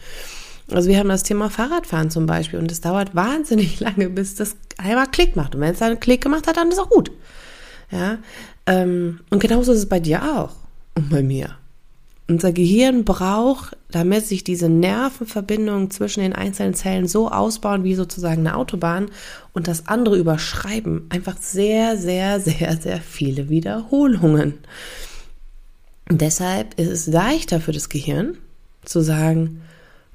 Also 0.71 0.89
wir 0.89 0.99
haben 0.99 1.09
das 1.09 1.23
Thema 1.23 1.49
Fahrradfahren 1.49 2.09
zum 2.09 2.25
Beispiel 2.25 2.59
und 2.59 2.71
es 2.71 2.81
dauert 2.81 3.15
wahnsinnig 3.15 3.79
lange, 3.81 4.09
bis 4.09 4.35
das 4.35 4.55
einmal 4.77 5.07
Klick 5.07 5.35
macht. 5.35 5.55
Und 5.55 5.61
wenn 5.61 5.73
es 5.73 5.79
dann 5.79 5.99
Klick 5.99 6.21
gemacht 6.21 6.47
hat, 6.47 6.57
dann 6.57 6.69
ist 6.69 6.79
auch 6.79 6.89
gut. 6.89 7.11
Ja, 7.89 8.17
ähm, 8.65 9.21
und 9.29 9.39
genauso 9.39 9.71
ist 9.71 9.79
es 9.79 9.89
bei 9.89 9.99
dir 9.99 10.23
auch 10.37 10.55
und 10.95 11.09
bei 11.09 11.23
mir. 11.23 11.55
Unser 12.29 12.51
Gehirn 12.51 13.05
braucht, 13.05 13.77
damit 13.89 14.25
sich 14.25 14.43
diese 14.43 14.67
Nervenverbindungen 14.67 15.89
zwischen 15.91 16.19
den 16.19 16.33
einzelnen 16.33 16.73
Zellen 16.73 17.07
so 17.07 17.31
ausbauen 17.31 17.85
wie 17.85 17.95
sozusagen 17.95 18.45
eine 18.45 18.57
Autobahn 18.57 19.09
und 19.53 19.69
das 19.69 19.87
andere 19.87 20.17
überschreiben, 20.17 21.05
einfach 21.07 21.37
sehr, 21.37 21.95
sehr, 21.95 22.41
sehr, 22.41 22.75
sehr 22.75 22.99
viele 22.99 23.47
Wiederholungen. 23.47 24.55
Und 26.09 26.19
deshalb 26.19 26.77
ist 26.77 26.89
es 26.89 27.07
leichter 27.07 27.61
für 27.61 27.71
das 27.71 27.87
Gehirn 27.87 28.37
zu 28.83 28.99
sagen, 28.99 29.61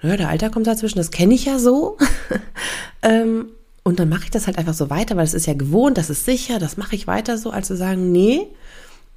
naja, 0.02 0.16
der 0.16 0.28
Alter 0.28 0.50
kommt 0.50 0.66
dazwischen, 0.66 0.98
das 0.98 1.10
kenne 1.10 1.34
ich 1.34 1.44
ja 1.44 1.58
so. 1.58 1.96
ähm, 3.02 3.46
und 3.84 3.98
dann 3.98 4.08
mache 4.08 4.24
ich 4.24 4.30
das 4.30 4.46
halt 4.46 4.58
einfach 4.58 4.74
so 4.74 4.90
weiter, 4.90 5.16
weil 5.16 5.24
es 5.24 5.34
ist 5.34 5.46
ja 5.46 5.54
gewohnt, 5.54 5.98
das 5.98 6.10
ist 6.10 6.24
sicher, 6.24 6.58
das 6.58 6.76
mache 6.76 6.94
ich 6.94 7.06
weiter 7.06 7.38
so, 7.38 7.50
als 7.50 7.66
zu 7.66 7.76
sagen, 7.76 8.12
nee, 8.12 8.46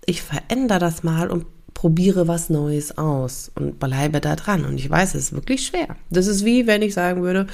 ich 0.05 0.21
verändere 0.21 0.79
das 0.79 1.03
mal 1.03 1.29
und 1.29 1.45
probiere 1.73 2.27
was 2.27 2.49
Neues 2.49 2.97
aus 2.97 3.51
und 3.55 3.79
bleibe 3.79 4.21
da 4.21 4.35
dran. 4.35 4.65
Und 4.65 4.77
ich 4.77 4.89
weiß, 4.89 5.13
es 5.13 5.25
ist 5.25 5.33
wirklich 5.33 5.65
schwer. 5.65 5.95
Das 6.09 6.25
ist 6.25 6.45
wie, 6.45 6.67
wenn 6.67 6.81
ich 6.81 6.93
sagen 6.93 7.21
würde, 7.21 7.47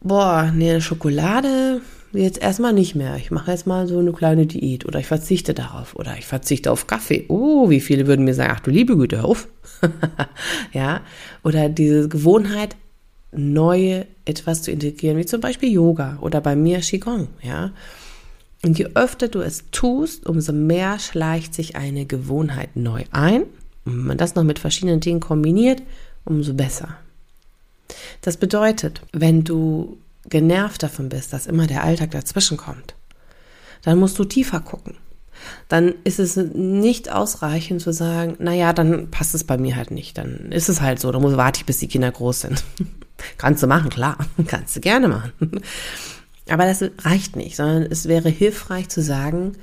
boah, 0.00 0.50
nee, 0.54 0.80
Schokolade 0.80 1.80
jetzt 2.12 2.40
erstmal 2.40 2.72
nicht 2.72 2.94
mehr. 2.94 3.16
Ich 3.16 3.30
mache 3.30 3.50
jetzt 3.50 3.66
mal 3.66 3.86
so 3.86 3.98
eine 3.98 4.12
kleine 4.12 4.46
Diät 4.46 4.86
oder 4.86 4.98
ich 4.98 5.06
verzichte 5.06 5.54
darauf 5.54 5.96
oder 5.96 6.16
ich 6.18 6.26
verzichte 6.26 6.70
auf 6.70 6.86
Kaffee. 6.86 7.24
Oh, 7.28 7.70
wie 7.70 7.80
viele 7.80 8.06
würden 8.06 8.24
mir 8.24 8.34
sagen, 8.34 8.52
ach 8.54 8.60
du 8.60 8.70
liebe 8.70 8.96
Güte, 8.96 9.18
hör 9.18 9.24
auf. 9.26 9.48
ja, 10.72 11.02
oder 11.42 11.68
diese 11.68 12.08
Gewohnheit, 12.08 12.76
neue 13.32 14.06
etwas 14.24 14.62
zu 14.62 14.70
integrieren, 14.70 15.18
wie 15.18 15.26
zum 15.26 15.40
Beispiel 15.40 15.70
Yoga 15.70 16.18
oder 16.20 16.40
bei 16.40 16.56
mir 16.56 16.80
Qigong, 16.80 17.28
ja. 17.42 17.72
Und 18.64 18.78
je 18.78 18.88
öfter 18.94 19.28
du 19.28 19.40
es 19.40 19.64
tust, 19.70 20.26
umso 20.26 20.52
mehr 20.52 20.98
schleicht 20.98 21.54
sich 21.54 21.76
eine 21.76 22.06
Gewohnheit 22.06 22.74
neu 22.74 23.04
ein. 23.12 23.42
Und 23.84 23.98
wenn 23.98 24.06
man 24.06 24.18
das 24.18 24.34
noch 24.34 24.42
mit 24.42 24.58
verschiedenen 24.58 25.00
Dingen 25.00 25.20
kombiniert, 25.20 25.82
umso 26.24 26.54
besser. 26.54 26.96
Das 28.20 28.36
bedeutet, 28.36 29.02
wenn 29.12 29.44
du 29.44 29.98
genervt 30.28 30.82
davon 30.82 31.08
bist, 31.08 31.32
dass 31.32 31.46
immer 31.46 31.66
der 31.66 31.84
Alltag 31.84 32.10
dazwischen 32.10 32.56
kommt, 32.56 32.94
dann 33.82 33.98
musst 33.98 34.18
du 34.18 34.24
tiefer 34.24 34.60
gucken. 34.60 34.96
Dann 35.68 35.94
ist 36.04 36.18
es 36.18 36.36
nicht 36.36 37.10
ausreichend 37.10 37.80
zu 37.80 37.92
sagen, 37.92 38.36
naja, 38.38 38.72
dann 38.72 39.10
passt 39.10 39.34
es 39.34 39.44
bei 39.44 39.56
mir 39.56 39.76
halt 39.76 39.90
nicht. 39.90 40.18
Dann 40.18 40.50
ist 40.50 40.68
es 40.68 40.80
halt 40.80 41.00
so, 41.00 41.12
dann 41.12 41.22
muss, 41.22 41.36
warte 41.36 41.60
ich, 41.60 41.66
bis 41.66 41.78
die 41.78 41.88
Kinder 41.88 42.10
groß 42.10 42.40
sind. 42.40 42.64
Kannst 43.38 43.62
du 43.62 43.66
machen, 43.66 43.90
klar. 43.90 44.18
Kannst 44.46 44.76
du 44.76 44.80
gerne 44.80 45.08
machen. 45.08 45.32
Aber 46.48 46.64
das 46.64 46.82
reicht 47.04 47.36
nicht, 47.36 47.56
sondern 47.56 47.82
es 47.82 48.08
wäre 48.08 48.28
hilfreich 48.28 48.88
zu 48.88 49.02
sagen, 49.02 49.56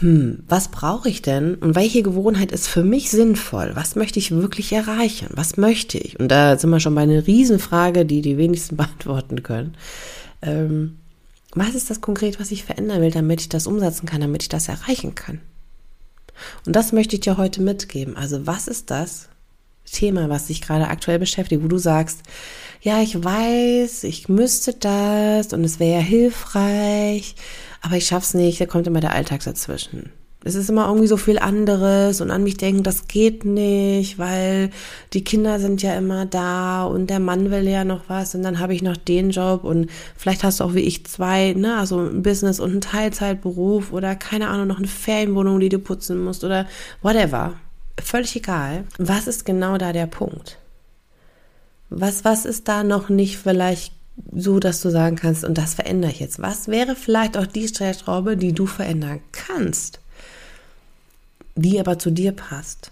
hm, 0.00 0.44
was 0.48 0.68
brauche 0.68 1.08
ich 1.08 1.20
denn 1.20 1.56
und 1.56 1.74
welche 1.74 2.02
Gewohnheit 2.02 2.50
ist 2.50 2.66
für 2.66 2.82
mich 2.82 3.10
sinnvoll? 3.10 3.72
Was 3.74 3.94
möchte 3.94 4.18
ich 4.18 4.30
wirklich 4.30 4.72
erreichen? 4.72 5.28
Was 5.32 5.56
möchte 5.56 5.98
ich? 5.98 6.18
Und 6.18 6.28
da 6.28 6.58
sind 6.58 6.70
wir 6.70 6.80
schon 6.80 6.94
bei 6.94 7.02
einer 7.02 7.26
Riesenfrage, 7.26 8.06
die 8.06 8.22
die 8.22 8.38
wenigsten 8.38 8.76
beantworten 8.78 9.42
können. 9.42 9.76
Ähm, 10.40 10.98
was 11.54 11.74
ist 11.74 11.90
das 11.90 12.00
konkret, 12.00 12.40
was 12.40 12.50
ich 12.50 12.64
verändern 12.64 13.02
will, 13.02 13.10
damit 13.10 13.42
ich 13.42 13.48
das 13.50 13.66
umsetzen 13.66 14.06
kann, 14.06 14.22
damit 14.22 14.42
ich 14.42 14.48
das 14.48 14.68
erreichen 14.68 15.14
kann? 15.14 15.40
Und 16.64 16.74
das 16.74 16.92
möchte 16.92 17.16
ich 17.16 17.20
dir 17.20 17.36
heute 17.36 17.60
mitgeben. 17.60 18.16
Also 18.16 18.46
was 18.46 18.68
ist 18.68 18.90
das 18.90 19.28
Thema, 19.84 20.30
was 20.30 20.46
dich 20.46 20.62
gerade 20.62 20.88
aktuell 20.88 21.18
beschäftigt, 21.18 21.62
wo 21.62 21.68
du 21.68 21.76
sagst, 21.76 22.22
ja, 22.82 23.00
ich 23.00 23.22
weiß, 23.22 24.02
ich 24.04 24.28
müsste 24.28 24.74
das 24.74 25.52
und 25.52 25.62
es 25.62 25.78
wäre 25.78 26.00
ja 26.00 26.04
hilfreich, 26.04 27.36
aber 27.80 27.96
ich 27.96 28.06
schaff's 28.06 28.34
nicht, 28.34 28.60
da 28.60 28.66
kommt 28.66 28.88
immer 28.88 29.00
der 29.00 29.12
Alltag 29.12 29.44
dazwischen. 29.44 30.10
Es 30.44 30.56
ist 30.56 30.68
immer 30.68 30.88
irgendwie 30.88 31.06
so 31.06 31.16
viel 31.16 31.38
anderes 31.38 32.20
und 32.20 32.32
an 32.32 32.42
mich 32.42 32.56
denken, 32.56 32.82
das 32.82 33.06
geht 33.06 33.44
nicht, 33.44 34.18
weil 34.18 34.70
die 35.12 35.22
Kinder 35.22 35.60
sind 35.60 35.80
ja 35.82 35.94
immer 35.94 36.26
da 36.26 36.82
und 36.82 37.08
der 37.08 37.20
Mann 37.20 37.52
will 37.52 37.68
ja 37.68 37.84
noch 37.84 38.08
was 38.08 38.34
und 38.34 38.42
dann 38.42 38.58
habe 38.58 38.74
ich 38.74 38.82
noch 38.82 38.96
den 38.96 39.30
Job 39.30 39.62
und 39.62 39.88
vielleicht 40.16 40.42
hast 40.42 40.58
du 40.58 40.64
auch 40.64 40.74
wie 40.74 40.80
ich 40.80 41.06
zwei, 41.06 41.52
ne, 41.52 41.78
also 41.78 42.00
ein 42.00 42.24
Business 42.24 42.58
und 42.58 42.72
einen 42.72 42.80
Teilzeitberuf 42.80 43.92
oder 43.92 44.16
keine 44.16 44.48
Ahnung, 44.48 44.66
noch 44.66 44.78
eine 44.78 44.88
Ferienwohnung, 44.88 45.60
die 45.60 45.68
du 45.68 45.78
putzen 45.78 46.24
musst 46.24 46.42
oder 46.42 46.66
whatever. 47.00 47.54
Völlig 48.02 48.34
egal. 48.34 48.84
Was 48.98 49.28
ist 49.28 49.44
genau 49.44 49.78
da 49.78 49.92
der 49.92 50.06
Punkt? 50.06 50.58
Was, 51.94 52.24
was 52.24 52.44
ist 52.44 52.68
da 52.68 52.84
noch 52.84 53.08
nicht 53.08 53.36
vielleicht 53.38 53.92
so, 54.34 54.58
dass 54.58 54.80
du 54.80 54.90
sagen 54.90 55.16
kannst, 55.16 55.44
und 55.44 55.58
das 55.58 55.74
verändere 55.74 56.10
ich 56.10 56.20
jetzt. 56.20 56.40
Was 56.40 56.68
wäre 56.68 56.96
vielleicht 56.96 57.36
auch 57.36 57.46
die 57.46 57.68
Stellschraube, 57.68 58.36
die 58.36 58.52
du 58.52 58.66
verändern 58.66 59.20
kannst, 59.32 60.00
die 61.54 61.80
aber 61.80 61.98
zu 61.98 62.10
dir 62.10 62.32
passt? 62.32 62.90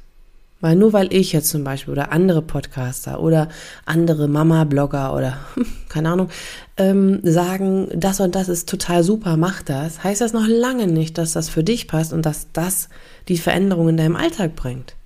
Weil 0.63 0.77
nur 0.77 0.93
weil 0.93 1.13
ich 1.15 1.33
jetzt 1.33 1.49
zum 1.49 1.65
Beispiel 1.65 1.93
oder 1.93 2.13
andere 2.13 2.43
Podcaster 2.43 3.21
oder 3.21 3.49
andere 3.87 4.29
Mama-Blogger 4.29 5.15
oder 5.15 5.39
keine 5.89 6.11
Ahnung 6.11 6.29
ähm, 6.77 7.21
sagen, 7.23 7.89
das 7.95 8.21
und 8.21 8.35
das 8.35 8.51
ist 8.51 8.69
total 8.69 9.03
super, 9.03 9.39
mach 9.39 9.63
das, 9.63 10.05
heißt 10.05 10.21
das 10.21 10.35
noch 10.35 10.47
lange 10.47 10.87
nicht, 10.87 11.17
dass 11.17 11.33
das 11.33 11.49
für 11.49 11.65
dich 11.65 11.89
passt 11.89 12.13
und 12.13 12.27
dass 12.27 12.49
das 12.53 12.91
die 13.29 13.39
Veränderung 13.39 13.89
in 13.89 13.97
deinem 13.97 14.17
Alltag 14.17 14.55
bringt. 14.55 14.97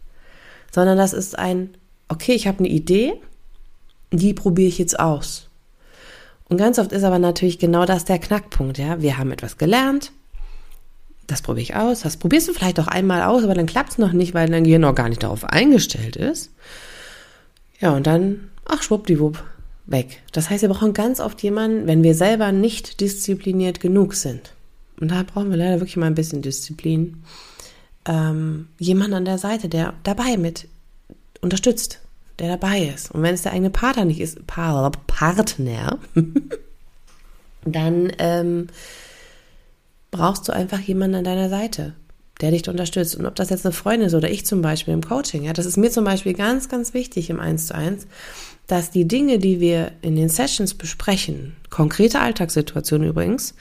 Sondern 0.73 0.99
das 0.99 1.13
ist 1.13 1.39
ein, 1.39 1.71
okay, 2.09 2.33
ich 2.33 2.49
habe 2.49 2.59
eine 2.59 2.69
Idee, 2.69 3.13
die 4.17 4.35
probiere 4.35 4.69
ich 4.69 4.79
jetzt 4.79 4.99
aus. 4.99 5.49
Und 6.49 6.59
ganz 6.59 6.79
oft 6.79 6.93
ist 6.93 7.05
aber 7.05 7.19
natürlich 7.19 7.59
genau 7.59 7.87
das 7.87 8.05
der 8.05 8.19
Knackpunkt, 8.19 8.79
ja. 8.79 9.01
Wir 9.01 9.19
haben 9.19 9.33
etwas 9.33 9.57
gelernt, 9.57 10.13
das 11.27 11.43
probiere 11.43 11.63
ich 11.63 11.77
aus, 11.77 12.01
das 12.01 12.17
probierst 12.17 12.49
du 12.49 12.53
vielleicht 12.53 12.79
auch 12.81 12.87
einmal 12.87 13.23
aus, 13.23 13.45
aber 13.45 13.55
dann 13.55 13.67
klappt 13.67 13.93
es 13.93 13.99
noch 13.99 14.13
nicht, 14.13 14.35
weil 14.35 14.49
dein 14.49 14.65
Gehirn 14.65 14.83
noch 14.83 14.95
gar 14.95 15.09
nicht 15.09 15.23
darauf 15.23 15.45
eingestellt 15.45 16.17
ist. 16.17 16.51
Ja, 17.81 17.95
und 17.97 18.07
dann, 18.07 18.51
ach, 18.67 18.83
schwuppdiwupp, 18.83 19.43
weg. 19.87 20.23
Das 20.33 20.51
heißt, 20.51 20.63
wir 20.63 20.69
brauchen 20.69 20.93
ganz 20.93 21.21
oft 21.21 21.43
jemanden, 21.43 21.87
wenn 21.87 22.03
wir 22.03 22.15
selber 22.15 22.53
nicht 22.53 23.01
diszipliniert 23.01 23.81
genug 23.81 24.15
sind. 24.15 24.53
Und 25.01 25.11
da 25.11 25.23
brauchen 25.23 25.51
wir 25.51 25.57
leider 25.57 25.81
wirklich 25.81 25.97
mal 25.97 26.07
ein 26.07 26.15
bisschen 26.15 26.43
Disziplin. 26.43 27.23
Ähm, 28.07 28.69
jemand 28.79 29.15
an 29.15 29.25
der 29.25 29.39
Seite, 29.39 29.69
der 29.69 29.95
dabei 30.03 30.37
mit 30.37 30.69
unterstützt, 31.41 32.01
der 32.39 32.49
dabei 32.49 32.83
ist. 32.83 33.11
Und 33.11 33.23
wenn 33.23 33.35
es 33.35 33.43
der 33.43 33.53
eigene 33.53 33.71
Partner 33.71 34.05
nicht 34.05 34.21
ist, 34.21 34.47
Partner, 34.47 35.99
dann 37.65 38.13
ähm, 38.19 38.69
brauchst 40.11 40.49
du 40.49 40.53
einfach 40.53 40.81
jemanden 40.81 41.17
an 41.17 41.25
deiner 41.25 41.49
Seite, 41.49 41.95
der 42.41 42.51
dich 42.51 42.69
unterstützt. 42.69 43.17
Und 43.17 43.27
ob 43.27 43.35
das 43.35 43.51
jetzt 43.51 43.65
eine 43.65 43.73
Freundin 43.73 44.09
ist 44.09 44.15
oder 44.15 44.31
ich 44.31 44.45
zum 44.45 44.63
Beispiel 44.63 44.95
im 44.95 45.03
Coaching, 45.03 45.45
ja, 45.45 45.53
das 45.53 45.67
ist 45.67 45.77
mir 45.77 45.91
zum 45.91 46.05
Beispiel 46.05 46.35
ganz, 46.35 46.69
ganz 46.69 46.95
wichtig 46.95 47.31
im 47.31 47.41
Eins 47.41 47.69
zu 47.69 47.75
eins, 47.75 48.07
dass 48.67 48.91
die 48.91 49.07
Dinge, 49.07 49.39
die 49.39 49.61
wir 49.61 49.93
in 50.01 50.17
den 50.17 50.29
Sessions 50.29 50.75
besprechen, 50.75 51.55
konkrete 51.71 52.21
Alltagssituationen 52.21 53.09
übrigens, 53.09 53.55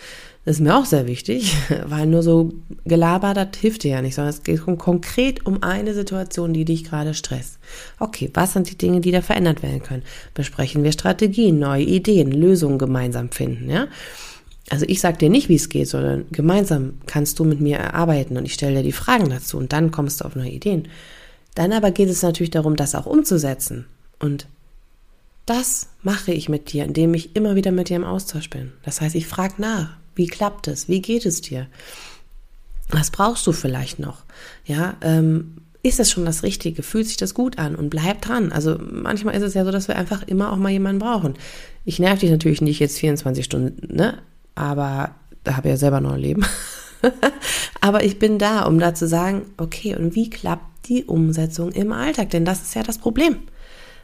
das 0.46 0.58
ist 0.58 0.62
mir 0.62 0.76
auch 0.76 0.86
sehr 0.86 1.08
wichtig, 1.08 1.56
weil 1.86 2.06
nur 2.06 2.22
so 2.22 2.54
gelabert, 2.86 3.38
das 3.38 3.60
hilft 3.60 3.84
dir 3.84 3.92
ja 3.92 4.02
nicht, 4.02 4.16
sondern 4.16 4.34
es 4.34 4.44
geht 4.44 4.62
konkret 4.78 5.46
um 5.46 5.64
eine 5.64 5.94
Situation, 5.94 6.54
die 6.54 6.66
dich 6.66 6.84
gerade 6.84 7.14
stresst. 7.14 7.60
Okay, 8.00 8.30
was 8.34 8.54
sind 8.54 8.70
die 8.70 8.78
Dinge, 8.78 9.02
die 9.02 9.12
da 9.12 9.22
verändert 9.22 9.64
werden 9.64 9.84
können? 9.84 10.04
Besprechen 10.34 10.84
wir 10.84 10.92
Strategien, 10.92 11.60
neue 11.60 11.84
Ideen, 11.84 12.32
Lösungen 12.32 12.78
gemeinsam 12.78 13.30
finden, 13.30 13.70
ja? 13.70 13.88
Also 14.70 14.86
ich 14.88 15.02
sag 15.02 15.20
dir 15.20 15.30
nicht, 15.30 15.50
wie 15.50 15.56
es 15.56 15.70
geht, 15.70 15.90
sondern 15.90 16.26
gemeinsam 16.32 16.96
kannst 17.06 17.38
du 17.40 17.44
mit 17.44 17.60
mir 17.60 17.78
erarbeiten 17.78 18.38
und 18.38 18.46
ich 18.46 18.54
stelle 18.54 18.78
dir 18.78 18.84
die 18.84 18.92
Fragen 18.92 19.30
dazu 19.30 19.58
und 19.58 19.74
dann 19.74 19.92
kommst 19.92 20.22
du 20.22 20.26
auf 20.26 20.36
neue 20.36 20.50
Ideen. 20.50 20.88
Dann 21.56 21.74
aber 21.74 21.92
geht 21.92 22.10
es 22.10 22.24
natürlich 22.24 22.52
darum, 22.52 22.76
das 22.76 22.96
auch 22.96 23.06
umzusetzen. 23.06 23.86
Und 24.20 24.48
das 25.46 25.90
mache 26.02 26.32
ich 26.32 26.50
mit 26.50 26.72
dir, 26.72 26.86
indem 26.86 27.14
ich 27.14 27.36
immer 27.36 27.56
wieder 27.56 27.72
mit 27.72 27.90
dir 27.90 27.98
im 27.98 28.06
Austausch 28.06 28.50
bin. 28.50 28.72
Das 28.84 29.02
heißt, 29.02 29.16
ich 29.16 29.28
frage 29.28 29.56
nach, 29.58 29.98
wie 30.16 30.28
klappt 30.28 30.68
es? 30.68 30.88
Wie 30.88 31.02
geht 31.02 31.26
es 31.26 31.42
dir? 31.42 31.68
Was 32.90 33.12
brauchst 33.12 33.46
du 33.48 33.52
vielleicht 33.52 34.00
noch? 34.00 34.24
Ja, 34.66 34.96
ähm, 35.02 35.58
ist 35.82 36.00
das 36.00 36.10
schon 36.10 36.26
das 36.26 36.44
Richtige? 36.44 36.82
Fühlt 36.82 37.08
sich 37.08 37.18
das 37.18 37.34
gut 37.34 37.60
an? 37.60 37.76
Und 37.76 37.90
bleib 37.90 38.22
dran. 38.22 38.52
Also 38.52 38.78
manchmal 38.80 39.36
ist 39.36 39.44
es 39.44 39.54
ja 39.54 39.66
so, 39.66 39.72
dass 39.72 39.90
wir 39.90 39.98
einfach 39.98 40.24
immer 40.24 40.52
auch 40.54 40.58
mal 40.58 40.72
jemanden 40.72 41.00
brauchen. 41.00 41.34
Ich 41.84 42.00
nerv 42.00 42.20
dich 42.20 42.32
natürlich 42.32 42.62
nicht 42.62 42.80
jetzt 42.80 43.00
24 43.00 43.44
Stunden, 43.44 43.94
ne? 43.94 44.20
Aber 44.56 45.16
da 45.44 45.58
habe 45.58 45.68
ich 45.68 45.74
ja 45.74 45.78
selber 45.78 46.02
noch 46.02 46.14
ein 46.14 46.20
Leben. 46.20 46.46
Aber 47.82 48.04
ich 48.04 48.20
bin 48.20 48.40
da, 48.40 48.64
um 48.64 48.80
da 48.80 48.94
zu 48.94 49.08
sagen, 49.08 49.46
okay, 49.58 49.96
und 49.96 50.16
wie 50.16 50.30
klappt 50.30 50.88
die 50.88 51.04
Umsetzung 51.04 51.72
im 51.72 51.92
Alltag? 51.92 52.30
Denn 52.30 52.46
das 52.46 52.62
ist 52.62 52.76
ja 52.76 52.84
das 52.84 52.98
Problem. 52.98 53.40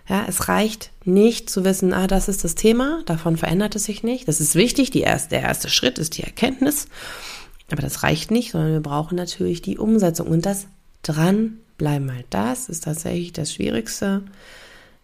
Ja, 0.07 0.25
es 0.27 0.47
reicht 0.47 0.91
nicht 1.05 1.49
zu 1.49 1.63
wissen, 1.63 1.93
ah, 1.93 2.07
das 2.07 2.27
ist 2.27 2.43
das 2.43 2.55
Thema, 2.55 3.03
davon 3.05 3.37
verändert 3.37 3.75
es 3.75 3.83
sich 3.83 4.01
nicht. 4.01 4.27
Das 4.27 4.41
ist 4.41 4.55
wichtig, 4.55 4.89
die 4.89 5.01
erste, 5.01 5.29
der 5.29 5.41
erste 5.41 5.69
Schritt 5.69 5.99
ist 5.99 6.17
die 6.17 6.23
Erkenntnis. 6.23 6.87
Aber 7.71 7.83
das 7.83 8.01
reicht 8.01 8.31
nicht, 8.31 8.51
sondern 8.51 8.71
wir 8.71 8.79
brauchen 8.79 9.15
natürlich 9.15 9.61
die 9.61 9.77
Umsetzung 9.77 10.27
und 10.27 10.47
das 10.47 10.65
Dranbleiben 11.03 12.11
halt. 12.11 12.25
Das 12.31 12.69
ist 12.69 12.85
tatsächlich 12.85 13.33
das 13.33 13.53
Schwierigste. 13.53 14.23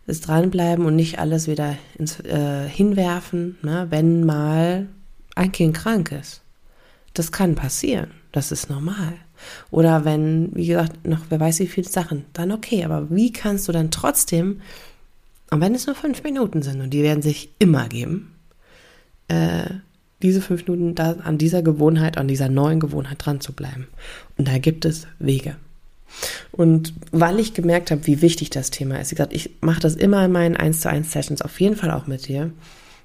Das 0.08 0.22
Dranbleiben 0.22 0.86
und 0.86 0.96
nicht 0.96 1.20
alles 1.20 1.48
wieder 1.48 1.78
ins, 1.98 2.20
äh, 2.22 2.68
hinwerfen, 2.68 3.58
ne, 3.62 3.88
wenn 3.90 4.24
mal 4.24 4.88
ein 5.36 5.52
Kind 5.52 5.76
krank 5.76 6.12
ist. 6.12 6.42
Das 7.14 7.32
kann 7.32 7.56
passieren. 7.56 8.12
Das 8.32 8.52
ist 8.52 8.70
normal. 8.70 9.14
Oder 9.72 10.06
wenn, 10.06 10.56
wie 10.56 10.68
gesagt, 10.68 11.06
noch 11.06 11.26
wer 11.30 11.40
weiß 11.40 11.60
wie 11.60 11.68
viele 11.68 11.88
Sachen, 11.88 12.26
dann 12.34 12.52
okay. 12.52 12.84
Aber 12.84 13.10
wie 13.10 13.32
kannst 13.32 13.68
du 13.68 13.72
dann 13.72 13.92
trotzdem 13.92 14.62
und 15.52 15.62
wenn 15.62 15.76
es 15.76 15.86
nur 15.86 15.96
fünf 15.96 16.24
Minuten 16.24 16.62
sind, 16.62 16.82
und 16.82 16.90
die 16.90 17.04
werden 17.04 17.22
sich 17.22 17.50
immer 17.60 17.88
geben, 17.88 18.34
äh, 19.28 19.66
diese 20.22 20.42
fünf 20.42 20.68
Minuten 20.68 20.96
da 20.96 21.14
an 21.24 21.38
dieser 21.38 21.62
Gewohnheit, 21.62 22.18
an 22.18 22.28
dieser 22.28 22.50
neuen 22.50 22.80
Gewohnheit 22.80 23.18
dran 23.20 23.42
zu 23.42 23.54
bleiben. 23.54 23.88
Und 24.38 24.48
da 24.48 24.58
gibt 24.58 24.86
es 24.86 25.08
Wege. 25.20 25.56
Und 26.52 26.94
weil 27.12 27.40
ich 27.40 27.54
gemerkt 27.54 27.92
habe, 27.92 28.08
wie 28.08 28.22
wichtig 28.22 28.50
das 28.50 28.72
Thema 28.72 29.00
ist, 29.00 29.12
wie 29.12 29.16
gesagt, 29.16 29.34
ich 29.34 29.52
mache 29.62 29.82
das 29.82 29.96
immer 29.96 30.26
in 30.26 30.32
meinen 30.32 30.56
1 30.56 30.82
zu 30.82 30.90
1 30.90 31.12
Sessions, 31.12 31.42
auf 31.42 31.60
jeden 31.60 31.76
Fall 31.76 31.92
auch 31.92 32.08
mit 32.08 32.28
dir, 32.28 32.52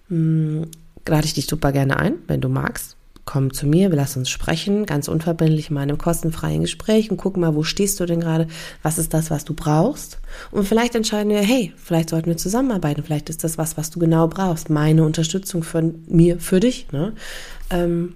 hm, 0.09 0.67
lade 1.07 1.27
ich 1.27 1.35
dich 1.35 1.47
super 1.47 1.73
gerne 1.73 1.99
ein, 1.99 2.15
wenn 2.27 2.41
du 2.41 2.49
magst 2.49 2.97
komm 3.31 3.53
zu 3.53 3.65
mir, 3.65 3.91
wir 3.91 3.97
lassen 3.97 4.21
uns 4.21 4.29
sprechen, 4.31 4.87
ganz 4.87 5.07
unverbindlich 5.07 5.71
in 5.71 5.79
einem 5.79 5.99
kostenfreien 5.99 6.63
Gespräch 6.63 7.13
und 7.13 7.17
guck 7.17 7.37
mal, 7.37 7.55
wo 7.55 7.63
stehst 7.63 8.01
du 8.01 8.05
denn 8.05 8.19
gerade, 8.19 8.49
was 8.83 8.99
ist 8.99 9.15
das, 9.15 9.31
was 9.31 9.45
du 9.45 9.55
brauchst. 9.55 10.19
Und 10.51 10.67
vielleicht 10.67 10.97
entscheiden 10.97 11.31
wir, 11.31 11.41
hey, 11.41 11.73
vielleicht 11.77 12.11
sollten 12.11 12.27
wir 12.27 12.37
zusammenarbeiten, 12.37 13.05
vielleicht 13.05 13.31
ist 13.31 13.45
das 13.45 13.57
was, 13.57 13.77
was 13.77 13.91
du 13.91 14.01
genau 14.01 14.27
brauchst, 14.27 14.69
meine 14.69 15.05
Unterstützung 15.05 15.63
von 15.63 16.03
mir 16.09 16.41
für 16.41 16.59
dich. 16.59 16.91
Ne? 16.91 17.13
Ähm, 17.71 18.15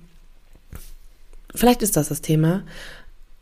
vielleicht 1.55 1.83
ist 1.83 1.97
das 1.97 2.09
das 2.09 2.21
Thema. 2.21 2.64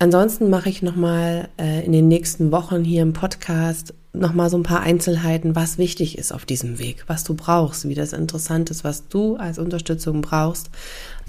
Ansonsten 0.03 0.51
mache 0.51 0.69
ich 0.69 0.83
nochmal 0.83 1.49
äh, 1.61 1.87
in 1.87 1.93
den 1.93 2.09
nächsten 2.09 2.51
Wochen 2.51 2.83
hier 2.83 3.03
im 3.03 3.13
Podcast 3.13 3.95
nochmal 4.13 4.51
so 4.51 4.57
ein 4.57 4.65
paar 4.65 4.81
Einzelheiten, 4.81 5.55
was 5.55 5.79
wichtig 5.79 6.19
ist 6.19 6.33
auf 6.33 6.45
diesem 6.45 6.81
Weg, 6.81 7.05
was 7.07 7.23
du 7.23 7.35
brauchst, 7.35 7.89
wie 7.89 7.95
das 7.95 8.13
interessant 8.13 8.69
ist, 8.71 8.83
was 8.83 9.07
du 9.07 9.37
als 9.37 9.61
Unterstützung 9.61 10.21
brauchst. 10.21 10.71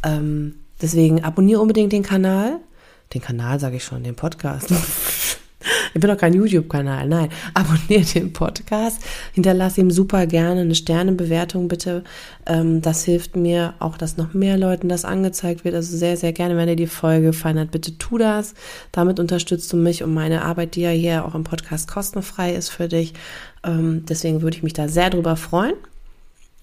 Ähm, 0.03 0.55
deswegen 0.81 1.23
abonniere 1.23 1.61
unbedingt 1.61 1.93
den 1.93 2.01
Kanal. 2.01 2.61
Den 3.13 3.21
Kanal 3.21 3.59
sage 3.59 3.75
ich 3.75 3.83
schon, 3.83 4.03
den 4.03 4.15
Podcast. 4.15 4.73
Ich 5.93 6.01
bin 6.01 6.09
doch 6.09 6.17
kein 6.17 6.33
YouTube-Kanal, 6.33 7.07
nein. 7.07 7.29
Abonniert 7.53 8.15
den 8.15 8.33
Podcast, 8.33 9.01
hinterlass 9.33 9.77
ihm 9.77 9.91
super 9.91 10.25
gerne 10.25 10.61
eine 10.61 10.75
Sternebewertung 10.75 11.67
bitte. 11.67 12.03
Ähm, 12.45 12.81
das 12.81 13.03
hilft 13.05 13.35
mir 13.35 13.75
auch, 13.79 13.97
dass 13.97 14.17
noch 14.17 14.33
mehr 14.33 14.57
Leuten 14.57 14.89
das 14.89 15.05
angezeigt 15.05 15.63
wird. 15.63 15.75
Also 15.75 15.95
sehr, 15.95 16.17
sehr 16.17 16.33
gerne, 16.33 16.57
wenn 16.57 16.67
dir 16.67 16.75
die 16.75 16.87
Folge 16.87 17.27
gefallen 17.27 17.59
hat, 17.59 17.71
bitte 17.71 17.97
tu 17.97 18.17
das. 18.17 18.55
Damit 18.91 19.19
unterstützt 19.19 19.71
du 19.71 19.77
mich 19.77 20.03
und 20.03 20.13
meine 20.13 20.43
Arbeit, 20.43 20.75
die 20.75 20.81
ja 20.81 20.89
hier 20.89 21.25
auch 21.25 21.35
im 21.35 21.43
Podcast 21.43 21.87
kostenfrei 21.87 22.53
ist 22.53 22.69
für 22.69 22.87
dich. 22.87 23.13
Ähm, 23.63 24.05
deswegen 24.07 24.41
würde 24.41 24.57
ich 24.57 24.63
mich 24.63 24.73
da 24.73 24.87
sehr 24.87 25.11
drüber 25.11 25.35
freuen. 25.35 25.75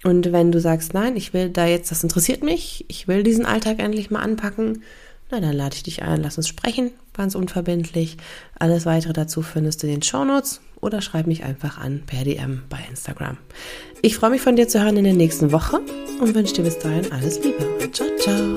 Und 0.03 0.31
wenn 0.31 0.51
du 0.51 0.59
sagst, 0.59 0.93
nein, 0.93 1.15
ich 1.15 1.33
will 1.33 1.49
da 1.49 1.65
jetzt, 1.67 1.91
das 1.91 2.03
interessiert 2.03 2.43
mich, 2.43 2.85
ich 2.87 3.07
will 3.07 3.23
diesen 3.23 3.45
Alltag 3.45 3.79
endlich 3.79 4.09
mal 4.09 4.19
anpacken, 4.19 4.81
na, 5.29 5.39
dann 5.39 5.55
lade 5.55 5.75
ich 5.75 5.83
dich 5.83 6.01
ein, 6.01 6.21
lass 6.21 6.37
uns 6.37 6.47
sprechen, 6.47 6.91
ganz 7.13 7.35
unverbindlich. 7.35 8.17
Alles 8.57 8.85
weitere 8.85 9.13
dazu 9.13 9.41
findest 9.41 9.83
du 9.83 9.87
in 9.87 9.93
den 9.93 10.01
Shownotes 10.01 10.61
oder 10.79 11.01
schreib 11.01 11.27
mich 11.27 11.43
einfach 11.43 11.77
an 11.77 12.03
per 12.05 12.23
DM 12.23 12.63
bei 12.69 12.79
Instagram. 12.89 13.37
Ich 14.01 14.15
freue 14.15 14.31
mich 14.31 14.41
von 14.41 14.55
dir 14.55 14.67
zu 14.67 14.81
hören 14.81 14.97
in 14.97 15.03
der 15.03 15.13
nächsten 15.13 15.51
Woche 15.51 15.79
und 16.19 16.33
wünsche 16.33 16.55
dir 16.55 16.63
bis 16.63 16.79
dahin 16.79 17.11
alles 17.11 17.43
Liebe. 17.43 17.91
Ciao, 17.91 18.07
ciao. 18.17 18.55